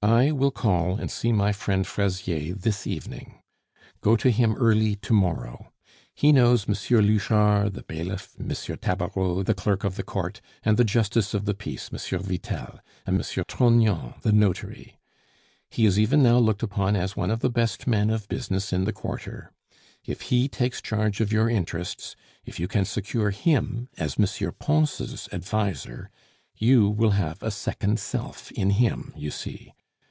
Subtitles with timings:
[0.00, 3.40] I will call and see my friend Fraisier this evening.
[4.00, 5.72] Go to him early to morrow;
[6.14, 6.74] he knows M.
[7.04, 8.46] Louchard, the bailiff; M.
[8.48, 11.98] Tabareau, the clerk of the court; and the justice of the peace, M.
[11.98, 13.22] Vitel; and M.
[13.48, 15.00] Trognon, the notary.
[15.68, 18.84] He is even now looked upon as one of the best men of business in
[18.84, 19.50] the Quarter.
[20.04, 22.14] If he takes charge of your interests,
[22.44, 24.52] if you can secure him as M.
[24.60, 26.08] Pons' adviser,
[26.56, 29.72] you will have a second self in him, you see.